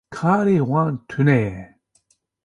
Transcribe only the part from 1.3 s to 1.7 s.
ye.